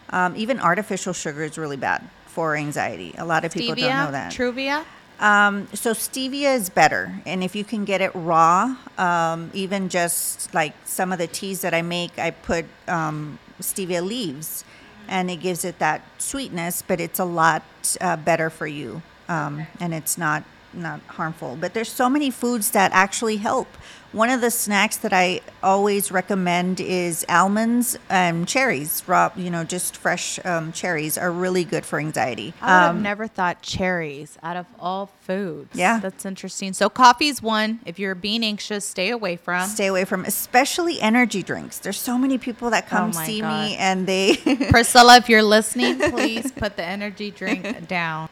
um, 0.10 0.36
even 0.36 0.60
artificial 0.60 1.14
sugar 1.14 1.44
is 1.44 1.58
really 1.58 1.78
bad 1.78 2.02
for 2.26 2.56
anxiety. 2.56 3.14
A 3.18 3.26
lot 3.26 3.46
of 3.46 3.52
people 3.52 3.76
don't 3.76 3.90
know 3.90 4.12
that. 4.12 4.32
Truvia. 4.32 4.86
Um, 5.20 5.68
so 5.74 5.92
stevia 5.92 6.56
is 6.56 6.70
better, 6.70 7.22
and 7.26 7.44
if 7.44 7.54
you 7.54 7.66
can 7.66 7.84
get 7.84 8.00
it 8.00 8.12
raw, 8.16 8.78
um, 8.98 9.52
even 9.54 9.90
just 9.90 10.54
like 10.54 10.74
some 10.86 11.12
of 11.12 11.20
the 11.20 11.28
teas 11.28 11.60
that 11.62 11.74
I 11.74 11.82
make, 11.82 12.18
I 12.18 12.32
put 12.32 12.66
um, 12.88 13.38
stevia 13.60 14.02
leaves, 14.06 14.64
and 15.10 15.30
it 15.30 15.38
gives 15.38 15.66
it 15.66 15.80
that 15.80 16.04
sweetness, 16.22 16.84
but 16.84 17.02
it's 17.02 17.20
a 17.20 17.26
lot 17.26 17.64
uh, 18.00 18.16
better 18.16 18.50
for 18.50 18.68
you, 18.68 19.02
um, 19.28 19.66
and 19.80 19.94
it's 19.94 20.18
not 20.18 20.44
not 20.74 21.02
harmful. 21.08 21.58
But 21.60 21.74
there's 21.74 21.92
so 21.92 22.10
many 22.10 22.30
foods 22.32 22.72
that 22.72 22.92
actually 22.94 23.38
help. 23.38 23.68
One 24.12 24.32
of 24.32 24.42
the 24.42 24.50
snacks 24.50 24.98
that 24.98 25.14
I 25.14 25.42
always 25.62 26.12
recommend 26.12 26.80
is 26.80 27.24
almonds 27.30 27.96
and 28.10 28.48
cherries. 28.48 29.04
Raw, 29.06 29.30
you 29.36 29.52
know, 29.52 29.64
just 29.64 29.96
fresh 29.96 30.40
um, 30.44 30.72
cherries 30.72 31.16
are 31.16 31.32
really 31.32 31.64
good 31.64 31.86
for 31.86 32.00
anxiety. 32.00 32.56
I 32.60 32.66
would 32.66 32.82
have 32.88 32.96
Um, 32.96 33.04
never 33.04 33.28
thought 33.28 33.62
cherries 33.62 34.36
out 34.42 34.58
of 34.58 34.66
all 34.80 35.12
foods. 35.22 35.70
Yeah. 35.76 36.00
That's 36.00 36.26
interesting. 36.26 36.74
So 36.74 36.90
coffee's 36.90 37.40
one. 37.44 37.82
If 37.86 38.00
you're 38.00 38.16
being 38.16 38.44
anxious, 38.44 38.84
stay 38.84 39.12
away 39.12 39.36
from. 39.36 39.68
stay 39.70 39.86
away 39.86 40.06
from 40.06 40.26
especially 40.26 41.00
energy 41.00 41.44
drinks 41.44 41.78
there's 41.78 42.00
so 42.00 42.18
many 42.18 42.40
people 42.40 42.72
that 42.72 42.88
come 42.88 43.10
Oh 43.10 43.12
see 43.26 43.42
God. 43.42 43.50
me 43.68 43.76
and 43.78 44.08
they 44.08 44.36
Priscilla, 44.72 45.18
if 45.18 45.30
you're 45.30 45.44
listening, 45.44 46.00
please 46.00 46.52
put 46.52 46.76
the 46.78 46.84
energy 46.84 47.30
drink 47.30 47.88
down. 47.88 48.28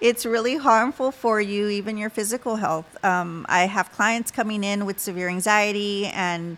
It's 0.00 0.26
really 0.26 0.56
harmful 0.56 1.10
for 1.10 1.40
you 1.40 1.68
even 1.68 1.96
your 1.96 2.10
physical 2.10 2.56
health. 2.56 3.04
Um, 3.04 3.46
i 3.48 3.66
have 3.66 3.92
clients 3.92 4.30
coming 4.30 4.64
in 4.64 4.86
with 4.86 4.98
severe 4.98 5.28
anxiety 5.28 6.06
and 6.06 6.56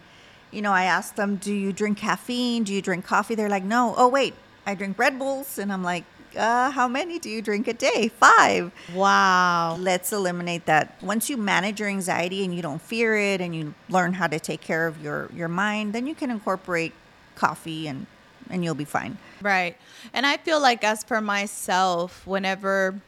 you 0.50 0.62
know 0.62 0.72
i 0.72 0.84
ask 0.84 1.14
them 1.16 1.36
do 1.36 1.52
you 1.52 1.72
drink 1.72 1.98
caffeine? 1.98 2.64
Do 2.64 2.72
you 2.72 2.82
drink 2.82 3.04
coffee? 3.04 3.34
They're 3.34 3.48
like 3.48 3.64
no. 3.64 3.94
Oh 3.96 4.08
wait 4.08 4.34
i 4.66 4.74
drink 4.74 4.98
red 4.98 5.18
bulls. 5.18 5.58
And 5.58 5.72
i'm 5.72 5.82
like 5.82 6.04
uh, 6.36 6.70
how 6.70 6.86
many 6.86 7.18
do 7.18 7.30
you 7.30 7.40
drink 7.40 7.66
a 7.66 7.72
day? 7.72 8.08
Five. 8.08 8.70
Wow. 8.94 9.76
let's 9.80 10.12
eliminate 10.12 10.66
that. 10.66 11.02
Once 11.02 11.30
you 11.30 11.38
manage 11.38 11.80
your 11.80 11.88
anxiety 11.88 12.44
and 12.44 12.54
you 12.54 12.60
don't 12.60 12.82
fear 12.82 13.16
it 13.16 13.40
and 13.40 13.54
you 13.56 13.74
learn 13.88 14.12
how 14.12 14.26
to 14.26 14.38
take 14.38 14.60
care 14.60 14.86
of 14.86 15.02
your 15.02 15.30
your 15.34 15.48
mind 15.48 15.92
then 15.94 16.06
you 16.06 16.14
can 16.14 16.30
incorporate 16.30 16.92
coffee 17.36 17.88
and 17.88 18.06
and 18.50 18.64
you'll 18.64 18.74
be 18.74 18.84
fine. 18.84 19.18
Right. 19.40 19.76
And 20.12 20.26
I 20.26 20.36
feel 20.36 20.60
like, 20.60 20.84
as 20.84 21.04
for 21.04 21.20
myself, 21.20 22.26
whenever, 22.26 23.00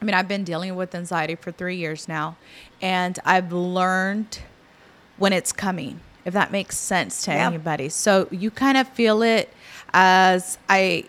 I 0.00 0.04
mean, 0.04 0.14
I've 0.14 0.28
been 0.28 0.44
dealing 0.44 0.76
with 0.76 0.94
anxiety 0.94 1.34
for 1.34 1.50
three 1.50 1.76
years 1.76 2.08
now, 2.08 2.36
and 2.80 3.18
I've 3.24 3.52
learned 3.52 4.40
when 5.16 5.32
it's 5.32 5.52
coming, 5.52 6.00
if 6.24 6.34
that 6.34 6.52
makes 6.52 6.76
sense 6.78 7.24
to 7.24 7.32
anybody. 7.32 7.88
So 7.88 8.28
you 8.30 8.50
kind 8.50 8.78
of 8.78 8.88
feel 8.88 9.22
it 9.22 9.52
as 9.92 10.58
I, 10.68 11.04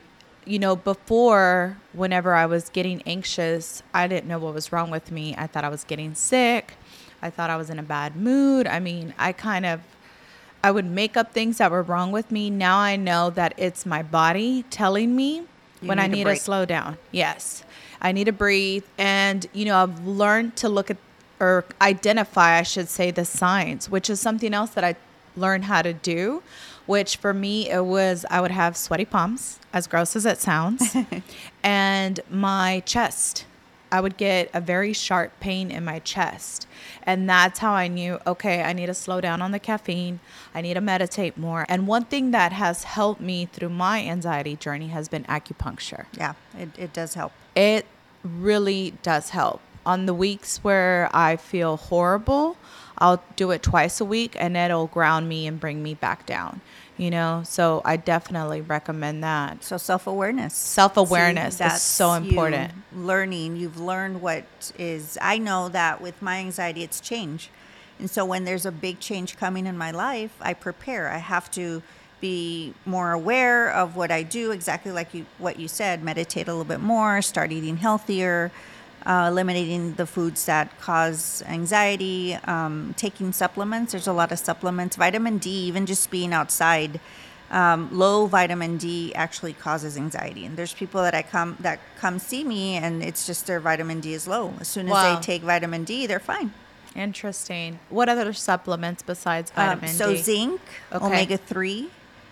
you 0.46 0.58
know, 0.58 0.76
before, 0.76 1.78
whenever 1.94 2.34
I 2.34 2.48
was 2.48 2.70
getting 2.70 3.04
anxious, 3.06 3.84
I 3.94 4.08
didn't 4.08 4.28
know 4.28 4.40
what 4.40 4.54
was 4.56 4.72
wrong 4.72 4.90
with 4.90 5.12
me. 5.12 5.36
I 5.38 5.46
thought 5.46 5.64
I 5.64 5.70
was 5.70 5.84
getting 5.84 6.16
sick. 6.16 6.74
I 7.22 7.30
thought 7.30 7.50
I 7.50 7.58
was 7.58 7.70
in 7.70 7.78
a 7.78 7.84
bad 7.84 8.16
mood. 8.16 8.66
I 8.66 8.80
mean, 8.80 9.14
I 9.20 9.34
kind 9.34 9.66
of 9.66 9.82
I 10.64 10.72
would 10.72 10.86
make 10.86 11.16
up 11.16 11.34
things 11.34 11.58
that 11.60 11.72
were 11.72 11.84
wrong 11.84 12.12
with 12.12 12.32
me. 12.32 12.50
Now 12.50 12.78
I 12.80 12.96
know 12.96 13.30
that 13.30 13.54
it's 13.58 13.86
my 13.86 14.04
body 14.04 14.64
telling 14.70 15.16
me 15.16 15.44
You 15.82 15.88
when 15.88 16.00
I 16.00 16.08
need 16.08 16.24
to 16.24 16.30
need 16.30 16.36
to 16.36 16.42
slow 16.42 16.66
down. 16.66 16.98
Yes. 17.12 17.64
I 18.02 18.12
need 18.12 18.26
to 18.26 18.32
breathe. 18.32 18.86
And, 18.98 19.46
you 19.54 19.66
know, 19.66 19.78
I've 19.84 20.06
learned 20.06 20.56
to 20.58 20.70
look 20.70 20.90
at 20.90 20.98
or 21.40 21.64
identify, 21.82 22.58
I 22.58 22.64
should 22.64 22.90
say, 22.90 23.12
the 23.12 23.24
signs, 23.24 23.90
which 23.90 24.10
is 24.10 24.20
something 24.20 24.54
else 24.54 24.72
that 24.72 24.84
I 24.84 24.96
learned 25.36 25.66
how 25.66 25.82
to 25.82 25.94
do. 25.94 26.44
Which 26.86 27.18
for 27.18 27.34
me, 27.34 27.70
it 27.70 27.86
was 27.86 28.26
I 28.32 28.42
would 28.42 28.52
have 28.52 28.76
sweaty 28.76 29.06
palms, 29.06 29.60
as 29.72 29.86
gross 29.86 30.16
as 30.16 30.26
it 30.26 30.40
sounds, 30.40 30.96
and 31.64 32.20
my 32.32 32.82
chest. 32.86 33.46
I 33.92 34.02
would 34.02 34.18
get 34.18 34.50
a 34.54 34.62
very 34.62 34.94
sharp 34.94 35.40
pain 35.40 35.72
in 35.72 35.86
my 35.86 36.00
chest. 36.00 36.68
And 37.04 37.30
that's 37.30 37.60
how 37.60 37.74
I 37.74 37.88
knew, 37.88 38.20
okay, 38.26 38.62
I 38.64 38.74
need 38.74 38.88
to 38.88 38.94
slow 38.94 39.22
down 39.22 39.42
on 39.42 39.52
the 39.52 39.60
caffeine. 39.60 40.20
I 40.54 40.62
need 40.62 40.76
to 40.76 40.82
meditate 40.82 41.38
more. 41.38 41.66
And 41.70 41.88
one 41.88 42.06
thing 42.06 42.32
that 42.32 42.52
has 42.54 42.84
helped 42.84 43.22
me 43.22 43.46
through 43.46 43.70
my 43.70 44.04
anxiety 44.04 44.56
journey 44.56 44.88
has 44.88 45.10
been 45.10 45.24
acupuncture. 45.26 46.06
Yeah, 46.18 46.34
it, 46.58 46.70
it 46.78 46.94
does 46.94 47.16
help. 47.16 47.34
It 47.60 47.86
really 48.24 48.94
does 49.04 49.32
help. 49.32 49.60
On 49.86 50.06
the 50.06 50.14
weeks 50.14 50.64
where 50.64 51.10
I 51.12 51.36
feel 51.36 51.76
horrible, 51.76 52.56
I'll 52.98 53.22
do 53.36 53.52
it 53.52 53.62
twice 53.62 54.00
a 54.00 54.06
week 54.06 54.38
and 54.40 54.56
it'll 54.56 54.88
ground 54.88 55.28
me 55.28 55.46
and 55.46 55.60
bring 55.60 55.84
me 55.84 55.94
back 55.94 56.26
down. 56.26 56.62
You 56.96 57.10
know, 57.10 57.44
so 57.46 57.82
I 57.84 57.98
definitely 57.98 58.62
recommend 58.62 59.24
that. 59.26 59.64
So 59.64 59.78
self 59.78 60.08
awareness. 60.08 60.54
Self-awareness 60.54 61.60
is 61.60 61.82
so 61.82 62.14
important. 62.14 62.74
learning, 62.94 63.58
you've 63.58 63.80
learned 63.80 64.22
what 64.22 64.72
is. 64.78 65.18
I 65.22 65.38
know 65.38 65.70
that 65.70 66.02
with 66.02 66.22
my 66.22 66.40
anxiety, 66.40 66.84
it's 66.84 67.00
change, 67.00 67.50
and 68.00 68.10
so 68.10 68.26
when 68.26 68.44
there's 68.44 68.66
a 68.66 68.72
big 68.72 69.00
change 69.00 69.38
coming 69.38 69.66
in 69.66 69.78
my 69.78 69.92
life, 69.92 70.36
I 70.42 70.54
prepare. 70.54 71.10
I 71.10 71.18
have 71.18 71.50
to 71.52 71.82
be 72.22 72.74
more 72.86 73.12
aware 73.12 73.70
of 73.72 73.96
what 73.96 74.12
I 74.12 74.24
do. 74.24 74.52
Exactly 74.52 74.92
like 74.92 75.14
you, 75.14 75.26
what 75.38 75.60
you 75.60 75.68
said. 75.68 76.04
Meditate 76.04 76.48
a 76.48 76.52
little 76.52 76.66
bit 76.66 76.80
more. 76.82 77.22
Start 77.22 77.52
eating 77.52 77.78
healthier. 77.78 78.52
Uh, 79.06 79.28
eliminating 79.32 79.94
the 79.94 80.06
foods 80.06 80.46
that 80.46 80.78
cause 80.82 81.42
anxiety, 81.48 82.36
um, 82.44 82.94
taking 82.98 83.32
supplements. 83.32 83.94
There's 83.94 84.08
a 84.08 84.14
lot 84.14 84.34
of 84.34 84.40
supplements. 84.40 84.98
Vitamin 84.98 85.38
D, 85.38 85.50
even 85.68 85.86
just 85.86 86.12
being 86.12 86.34
outside, 86.34 87.00
um, 87.50 87.88
low 87.98 88.26
vitamin 88.26 88.78
D 88.78 89.16
actually 89.16 89.54
causes 89.54 89.96
anxiety. 89.96 90.46
And 90.46 90.58
there's 90.58 90.74
people 90.74 91.02
that 91.02 91.16
I 91.16 91.22
come 91.22 91.56
that 91.62 91.80
come 91.98 92.20
see 92.20 92.44
me, 92.44 92.76
and 92.76 93.02
it's 93.02 93.26
just 93.26 93.48
their 93.48 93.62
vitamin 93.62 94.02
D 94.02 94.14
is 94.14 94.28
low. 94.28 94.54
As 94.60 94.68
soon 94.68 94.88
as 94.88 94.92
Wow. 94.92 95.16
they 95.16 95.22
take 95.22 95.44
vitamin 95.44 95.86
D, 95.86 96.06
they're 96.06 96.20
fine. 96.20 96.52
Interesting. 96.94 97.80
What 97.90 98.10
other 98.10 98.34
supplements 98.34 99.02
besides 99.02 99.50
Um, 99.56 99.80
vitamin 99.80 99.96
so 99.96 100.12
D? 100.12 100.18
So 100.18 100.24
zinc, 100.24 100.62
Okay. 100.92 101.06
omega 101.06 101.38
three, 101.38 101.90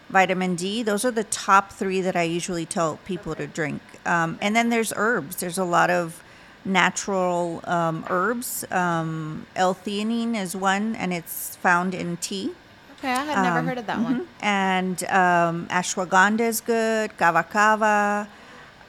vitamin 0.10 0.56
D. 0.56 0.84
Those 0.84 1.04
are 1.06 1.12
the 1.12 1.26
top 1.26 1.72
three 1.72 2.02
that 2.02 2.16
I 2.16 2.24
usually 2.24 2.66
tell 2.66 2.98
people 3.06 3.36
to 3.36 3.48
drink. 3.48 3.82
Um, 4.06 4.38
and 4.42 4.56
then 4.56 4.70
there's 4.70 4.94
herbs. 4.96 5.38
There's 5.38 5.58
a 5.58 5.64
lot 5.64 5.90
of 5.90 6.24
natural 6.64 7.62
um, 7.66 8.06
herbs. 8.10 8.66
Um, 8.72 9.46
L-theanine 9.56 10.36
is 10.36 10.56
one, 10.56 10.96
and 10.96 11.14
it's 11.14 11.56
found 11.58 11.94
in 11.94 12.18
tea. 12.18 12.52
Okay, 13.00 13.12
I 13.12 13.24
had 13.26 13.44
never 13.44 13.60
Um, 13.60 13.68
heard 13.68 13.78
of 13.78 13.86
that 13.88 14.00
one. 14.00 14.28
And 14.42 15.04
um, 15.06 15.68
ashwagandha 15.68 16.42
is 16.42 16.62
good. 16.62 17.16
Kava 17.18 17.44
kava. 17.44 18.28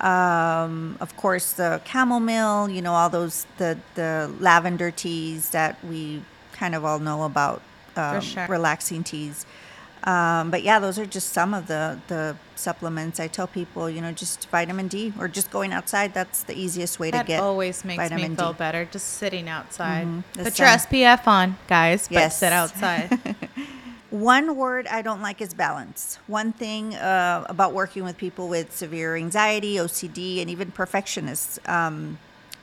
Um, 0.00 0.96
of 1.00 1.16
course, 1.16 1.52
the 1.52 1.80
chamomile. 1.84 2.70
You 2.70 2.80
know 2.80 2.94
all 2.94 3.10
those 3.10 3.46
the 3.58 3.78
the 3.96 4.30
lavender 4.40 4.90
teas 4.90 5.50
that 5.50 5.76
we 5.84 6.22
kind 6.52 6.74
of 6.74 6.84
all 6.84 7.00
know 7.00 7.24
about. 7.24 7.60
Sure. 8.22 8.46
Relaxing 8.48 9.02
teas. 9.02 9.44
Um, 10.04 10.50
but 10.50 10.62
yeah, 10.62 10.78
those 10.78 10.98
are 10.98 11.06
just 11.06 11.32
some 11.32 11.52
of 11.54 11.66
the 11.66 11.98
the 12.08 12.36
supplements. 12.54 13.18
I 13.20 13.26
tell 13.28 13.46
people, 13.46 13.90
you 13.90 14.00
know, 14.00 14.12
just 14.12 14.48
vitamin 14.48 14.88
D 14.88 15.12
or 15.18 15.28
just 15.28 15.50
going 15.50 15.72
outside. 15.72 16.14
That's 16.14 16.42
the 16.44 16.56
easiest 16.58 16.98
way 17.00 17.10
That 17.10 17.22
to 17.22 17.26
get. 17.28 17.40
always 17.40 17.84
makes 17.84 18.10
me 18.10 18.28
feel 18.34 18.52
D. 18.52 18.58
better. 18.58 18.84
Just 18.84 19.14
sitting 19.14 19.48
outside. 19.48 20.06
The 20.34 20.44
Put 20.44 20.58
your. 20.58 20.68
SPF 20.68 21.26
on, 21.26 21.56
guys. 21.66 22.08
But 22.08 22.14
Yes. 22.14 22.38
sit 22.38 22.52
outside. 22.52 23.18
One 24.10 24.56
word 24.56 24.86
I 24.86 25.02
don't 25.02 25.20
like 25.20 25.42
is 25.42 25.52
balance. 25.52 26.18
One 26.26 26.52
thing 26.52 26.94
uh, 26.94 27.44
about 27.48 27.74
working 27.74 28.04
with 28.04 28.16
people 28.16 28.48
with 28.48 28.74
severe 28.74 29.16
anxiety, 29.16 29.74
OCD, 29.74 30.40
and 30.40 30.48
even 30.48 30.70
perfectionists, 30.70 31.58
um, 31.66 32.18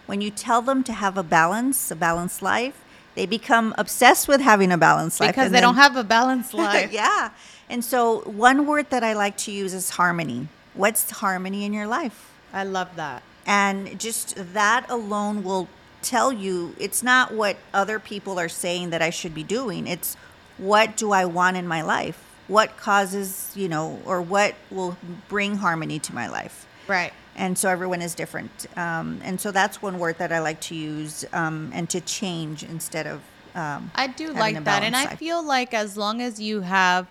when 0.08 0.22
you 0.22 0.32
tell 0.32 0.64
them 0.64 0.84
to 0.86 0.94
have 0.94 1.18
a 1.20 1.24
balance, 1.24 1.92
a 1.92 1.96
balanced 1.96 2.42
life, 2.42 2.82
they 3.16 3.26
become 3.26 3.74
obsessed 3.78 4.28
with 4.28 4.42
having 4.42 4.72
a 4.72 4.78
balanced 4.78 5.20
life. 5.20 5.32
because 5.32 5.52
they 5.52 5.56
then- 5.58 5.64
don't 5.64 5.76
have 5.76 5.96
a 5.96 6.04
balanced 6.04 6.54
life. 6.68 6.92
yeah. 6.92 7.32
And 7.70 7.84
so, 7.84 8.20
one 8.22 8.68
word 8.68 8.90
that 8.92 9.04
I 9.04 9.14
like 9.14 9.38
to 9.38 9.52
use 9.52 9.74
is 9.74 9.90
harmony. 9.92 10.48
What's 10.76 11.10
harmony 11.10 11.66
in 11.66 11.74
your 11.74 11.88
life? 11.88 12.32
I 12.54 12.64
love 12.64 12.96
that. 12.96 13.24
And 13.46 14.00
just 14.00 14.36
that 14.54 14.86
alone 14.90 15.44
will 15.44 15.68
tell 16.02 16.32
you 16.32 16.76
it's 16.80 17.02
not 17.02 17.34
what 17.34 17.58
other 17.74 17.98
people 18.00 18.40
are 18.40 18.50
saying 18.50 18.92
that 18.92 19.02
I 19.02 19.10
should 19.10 19.34
be 19.34 19.44
doing. 19.44 19.88
It's 19.88 20.16
what 20.58 20.96
do 20.96 21.12
I 21.12 21.26
want 21.26 21.58
in 21.58 21.68
my 21.68 21.82
life? 21.82 22.22
What 22.48 22.78
causes, 22.78 23.52
you 23.56 23.68
know, 23.68 24.00
or 24.06 24.22
what 24.22 24.54
will 24.70 24.98
bring 25.28 25.56
harmony 25.58 25.98
to 26.00 26.14
my 26.14 26.28
life? 26.28 26.68
Right. 26.88 27.14
And 27.36 27.58
so 27.58 27.70
everyone 27.70 28.02
is 28.02 28.16
different. 28.16 28.68
Um, 28.78 29.20
and 29.24 29.40
so 29.40 29.52
that's 29.52 29.82
one 29.82 30.00
word 30.00 30.18
that 30.20 30.32
I 30.32 30.40
like 30.40 30.62
to 30.62 30.76
use 30.76 31.26
um, 31.34 31.72
and 31.74 31.90
to 31.90 32.02
change 32.02 32.64
instead 32.64 33.08
of. 33.08 33.22
Um, 33.56 33.92
I 33.96 34.08
do 34.08 34.34
like 34.34 34.64
that. 34.64 34.84
And 34.84 34.94
balanced 34.94 35.14
I 35.14 35.16
feel 35.16 35.46
like 35.46 35.74
as 35.74 35.98
long 35.98 36.22
as 36.22 36.40
you 36.40 36.62
have 36.62 37.08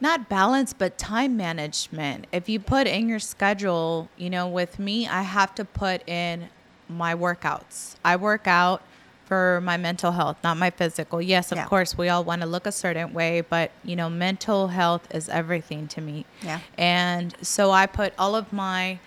not 0.00 0.28
balance, 0.28 0.72
but 0.72 0.98
time 0.98 1.36
management, 1.36 2.26
if 2.32 2.48
you 2.48 2.60
put 2.60 2.86
in 2.86 3.08
your 3.08 3.18
schedule, 3.18 4.08
you 4.16 4.30
know, 4.30 4.46
with 4.46 4.78
me, 4.78 5.08
I 5.08 5.22
have 5.22 5.54
to 5.56 5.64
put 5.64 6.06
in 6.08 6.48
my 6.88 7.14
workouts. 7.14 7.96
I 8.04 8.16
work 8.16 8.46
out 8.46 8.82
for 9.24 9.60
my 9.62 9.76
mental 9.76 10.12
health, 10.12 10.36
not 10.44 10.56
my 10.56 10.70
physical. 10.70 11.20
Yes, 11.20 11.50
of 11.52 11.58
Yeah. 11.58 11.64
course, 11.66 11.96
we 11.96 12.08
all 12.08 12.24
want 12.24 12.42
to 12.42 12.46
look 12.46 12.66
a 12.66 12.72
certain 12.72 13.12
way, 13.12 13.40
but, 13.40 13.70
you 13.82 13.96
know, 13.96 14.10
mental 14.10 14.68
health 14.68 15.06
is 15.14 15.28
everything 15.28 15.88
to 15.88 16.00
me. 16.00 16.26
Yeah. 16.42 16.60
And 16.76 17.34
so 17.42 17.70
I 17.70 17.86
put 17.86 18.12
all 18.18 18.34
of 18.36 18.52
my 18.52 18.98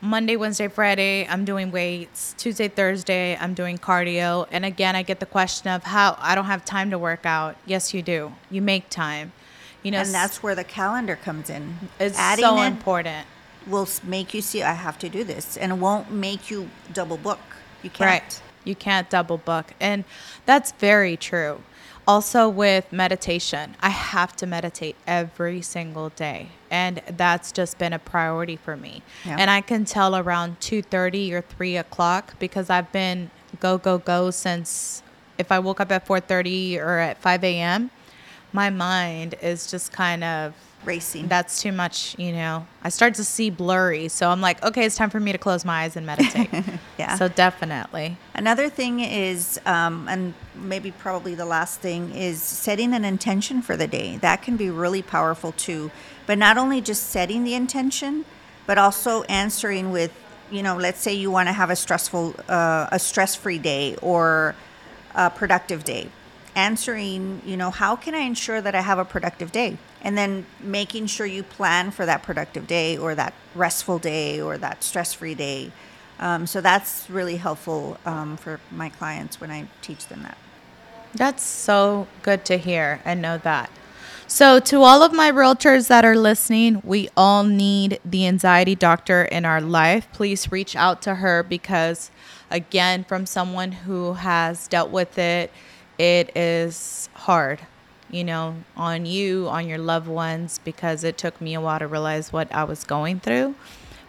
Monday, 0.00 0.36
Wednesday, 0.36 0.68
Friday, 0.68 1.26
I'm 1.28 1.44
doing 1.44 1.72
weights. 1.72 2.32
Tuesday, 2.38 2.68
Thursday, 2.68 3.36
I'm 3.40 3.52
doing 3.52 3.78
cardio. 3.78 4.46
And 4.52 4.64
again, 4.64 4.94
I 4.94 5.02
get 5.02 5.18
the 5.18 5.26
question 5.26 5.70
of 5.70 5.82
how 5.82 6.16
I 6.20 6.36
don't 6.36 6.44
have 6.44 6.64
time 6.64 6.90
to 6.92 6.98
work 6.98 7.26
out. 7.26 7.56
Yes, 7.66 7.92
you 7.92 8.00
do. 8.00 8.32
You 8.48 8.62
make 8.62 8.90
time. 8.90 9.32
You 9.82 9.90
know, 9.90 9.98
and 10.00 10.14
that's 10.14 10.40
where 10.40 10.54
the 10.54 10.62
calendar 10.62 11.16
comes 11.16 11.50
in. 11.50 11.78
it's 11.98 12.16
Adding 12.16 12.44
so 12.44 12.62
it 12.62 12.66
important. 12.68 13.26
will 13.66 13.88
make 14.04 14.34
you 14.34 14.40
see 14.40 14.62
I 14.62 14.74
have 14.74 14.98
to 15.00 15.08
do 15.08 15.24
this, 15.24 15.56
and 15.56 15.72
it 15.72 15.78
won't 15.78 16.12
make 16.12 16.48
you 16.48 16.70
double 16.92 17.16
book. 17.16 17.40
You 17.82 17.90
can't. 17.90 18.22
Right. 18.22 18.42
You 18.64 18.74
can't 18.74 19.08
double 19.08 19.38
book. 19.38 19.72
And 19.80 20.04
that's 20.46 20.72
very 20.72 21.16
true. 21.16 21.62
Also 22.06 22.48
with 22.48 22.90
meditation, 22.90 23.76
I 23.80 23.90
have 23.90 24.34
to 24.36 24.46
meditate 24.46 24.96
every 25.06 25.60
single 25.60 26.08
day. 26.10 26.48
And 26.70 27.02
that's 27.06 27.52
just 27.52 27.76
been 27.76 27.92
a 27.92 27.98
priority 27.98 28.56
for 28.56 28.76
me. 28.76 29.02
Yeah. 29.26 29.36
And 29.38 29.50
I 29.50 29.60
can 29.60 29.84
tell 29.84 30.16
around 30.16 30.58
2.30 30.60 31.32
or 31.32 31.42
3 31.42 31.76
o'clock 31.76 32.38
because 32.38 32.70
I've 32.70 32.90
been 32.92 33.30
go, 33.60 33.76
go, 33.76 33.98
go 33.98 34.30
since 34.30 35.02
if 35.36 35.52
I 35.52 35.58
woke 35.58 35.80
up 35.80 35.92
at 35.92 36.06
4.30 36.06 36.78
or 36.78 36.98
at 36.98 37.18
5 37.18 37.44
a.m., 37.44 37.90
my 38.52 38.70
mind 38.70 39.34
is 39.42 39.70
just 39.70 39.92
kind 39.92 40.24
of 40.24 40.54
Racing. 40.84 41.28
that's 41.28 41.60
too 41.60 41.72
much, 41.72 42.18
you 42.18 42.32
know. 42.32 42.66
I 42.82 42.88
start 42.88 43.14
to 43.14 43.24
see 43.24 43.50
blurry. 43.50 44.08
So 44.08 44.30
I'm 44.30 44.40
like, 44.40 44.62
okay, 44.64 44.84
it's 44.86 44.96
time 44.96 45.10
for 45.10 45.20
me 45.20 45.32
to 45.32 45.38
close 45.38 45.64
my 45.64 45.82
eyes 45.82 45.96
and 45.96 46.06
meditate. 46.06 46.48
Yeah. 46.98 47.14
So 47.14 47.28
definitely. 47.28 48.16
Another 48.34 48.68
thing 48.68 48.98
is, 48.98 49.60
um, 49.66 50.08
and 50.08 50.34
maybe 50.56 50.90
probably 50.90 51.36
the 51.36 51.44
last 51.46 51.80
thing, 51.80 52.10
is 52.12 52.42
setting 52.42 52.92
an 52.92 53.04
intention 53.04 53.62
for 53.62 53.76
the 53.76 53.86
day. 53.86 54.16
That 54.16 54.42
can 54.42 54.56
be 54.56 54.68
really 54.68 55.02
powerful 55.02 55.52
too. 55.52 55.92
But 56.26 56.38
not 56.38 56.58
only 56.58 56.80
just 56.80 57.04
setting 57.10 57.44
the 57.44 57.54
intention, 57.54 58.24
but 58.66 58.78
also 58.78 59.22
answering 59.24 59.92
with, 59.92 60.12
you 60.50 60.62
know, 60.62 60.76
let's 60.76 61.00
say 61.00 61.14
you 61.14 61.30
want 61.30 61.48
to 61.48 61.52
have 61.52 61.70
a 61.70 61.76
stressful, 61.76 62.34
uh, 62.48 62.88
a 62.90 62.98
stress-free 62.98 63.58
day 63.58 63.96
or 64.02 64.56
a 65.14 65.30
productive 65.30 65.84
day. 65.84 66.10
Answering, 66.56 67.42
you 67.46 67.56
know, 67.56 67.70
how 67.70 67.94
can 67.94 68.14
I 68.14 68.20
ensure 68.20 68.60
that 68.60 68.74
I 68.74 68.80
have 68.80 68.98
a 68.98 69.04
productive 69.04 69.52
day? 69.52 69.78
And 70.02 70.18
then 70.18 70.46
making 70.60 71.06
sure 71.06 71.26
you 71.26 71.44
plan 71.44 71.92
for 71.92 72.04
that 72.06 72.24
productive 72.24 72.66
day 72.66 72.98
or 72.98 73.14
that 73.14 73.34
restful 73.54 74.00
day 74.00 74.40
or 74.40 74.58
that 74.58 74.82
stress-free 74.82 75.36
day. 75.36 75.70
Um, 76.20 76.46
so 76.46 76.60
that's 76.60 77.08
really 77.08 77.36
helpful 77.36 77.96
um, 78.04 78.36
for 78.36 78.60
my 78.70 78.88
clients 78.88 79.40
when 79.40 79.50
I 79.50 79.68
teach 79.82 80.08
them 80.08 80.22
that. 80.22 80.38
That's 81.14 81.42
so 81.42 82.06
good 82.22 82.44
to 82.46 82.58
hear 82.58 83.00
and 83.04 83.22
know 83.22 83.38
that. 83.38 83.70
So, 84.30 84.60
to 84.60 84.82
all 84.82 85.02
of 85.02 85.14
my 85.14 85.32
realtors 85.32 85.88
that 85.88 86.04
are 86.04 86.14
listening, 86.14 86.82
we 86.84 87.08
all 87.16 87.44
need 87.44 87.98
the 88.04 88.26
anxiety 88.26 88.74
doctor 88.74 89.22
in 89.22 89.46
our 89.46 89.58
life. 89.62 90.06
Please 90.12 90.52
reach 90.52 90.76
out 90.76 91.00
to 91.02 91.14
her 91.14 91.42
because, 91.42 92.10
again, 92.50 93.04
from 93.04 93.24
someone 93.24 93.72
who 93.72 94.12
has 94.12 94.68
dealt 94.68 94.90
with 94.90 95.18
it, 95.18 95.50
it 95.96 96.36
is 96.36 97.08
hard, 97.14 97.60
you 98.10 98.22
know, 98.22 98.56
on 98.76 99.06
you, 99.06 99.48
on 99.48 99.66
your 99.66 99.78
loved 99.78 100.08
ones, 100.08 100.60
because 100.62 101.04
it 101.04 101.16
took 101.16 101.40
me 101.40 101.54
a 101.54 101.60
while 101.62 101.78
to 101.78 101.86
realize 101.86 102.30
what 102.30 102.54
I 102.54 102.64
was 102.64 102.84
going 102.84 103.20
through. 103.20 103.54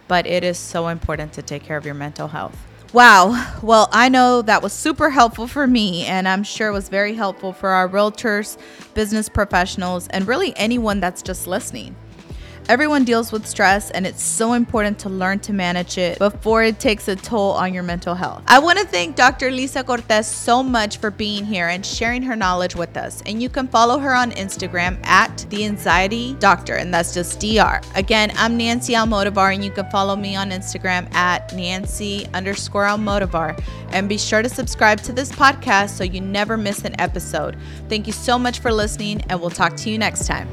But 0.10 0.28
it 0.28 0.44
is 0.44 0.58
so 0.58 0.89
important 0.89 1.32
to 1.34 1.42
take 1.42 1.63
care 1.63 1.78
of 1.78 1.86
your 1.86 1.96
mental 1.96 2.28
health. 2.28 2.58
Wow. 2.92 3.60
Well, 3.62 3.88
I 3.92 4.10
know 4.10 4.42
that 4.42 4.63
was 4.63 4.74
super 4.74 5.12
helpful 5.12 5.48
for 5.48 5.68
me, 5.68 6.06
and 6.06 6.28
I'm 6.28 6.44
sure 6.44 6.68
it 6.68 6.74
was 6.74 6.89
very 6.89 7.13
helpful 7.13 7.54
for 7.54 7.70
our 7.70 7.88
realtors, 7.88 8.58
business 8.96 9.30
professionals, 9.30 10.08
and 10.08 10.28
really 10.28 10.54
anyone 10.58 11.00
that's 11.00 11.22
just 11.22 11.46
listening. 11.46 11.96
Everyone 12.69 13.03
deals 13.03 13.31
with 13.31 13.47
stress, 13.47 13.89
and 13.89 14.05
it's 14.05 14.21
so 14.21 14.53
important 14.53 14.99
to 14.99 15.09
learn 15.09 15.39
to 15.39 15.53
manage 15.53 15.97
it 15.97 16.19
before 16.19 16.61
it 16.61 16.79
takes 16.79 17.07
a 17.07 17.15
toll 17.15 17.53
on 17.53 17.73
your 17.73 17.81
mental 17.81 18.13
health. 18.13 18.43
I 18.45 18.59
want 18.59 18.77
to 18.77 18.85
thank 18.85 19.15
Dr. 19.15 19.49
Lisa 19.49 19.83
Cortez 19.83 20.27
so 20.27 20.61
much 20.61 20.97
for 20.97 21.09
being 21.09 21.45
here 21.45 21.69
and 21.69 21.83
sharing 21.83 22.21
her 22.21 22.35
knowledge 22.35 22.75
with 22.75 22.95
us. 22.95 23.23
And 23.25 23.41
you 23.41 23.49
can 23.49 23.67
follow 23.67 23.97
her 23.97 24.13
on 24.13 24.29
Instagram 24.33 25.03
at 25.03 25.47
the 25.49 25.65
Anxiety 25.65 26.35
Doctor, 26.35 26.75
and 26.75 26.93
that's 26.93 27.11
just 27.11 27.39
DR. 27.39 27.81
Again, 27.95 28.31
I'm 28.35 28.55
Nancy 28.55 28.93
Almodovar, 28.93 29.51
and 29.51 29.65
you 29.65 29.71
can 29.71 29.89
follow 29.89 30.15
me 30.15 30.35
on 30.35 30.51
Instagram 30.51 31.11
at 31.15 31.51
Nancy 31.55 32.27
underscore 32.35 32.83
Almodovar. 32.83 33.59
And 33.93 34.07
be 34.07 34.19
sure 34.19 34.43
to 34.43 34.49
subscribe 34.49 35.01
to 35.01 35.11
this 35.11 35.31
podcast 35.31 35.97
so 35.97 36.03
you 36.03 36.21
never 36.21 36.55
miss 36.55 36.85
an 36.85 36.93
episode. 37.01 37.57
Thank 37.88 38.05
you 38.05 38.13
so 38.13 38.38
much 38.38 38.59
for 38.59 38.71
listening, 38.71 39.21
and 39.21 39.41
we'll 39.41 39.49
talk 39.49 39.75
to 39.77 39.89
you 39.89 39.97
next 39.97 40.27
time. 40.27 40.47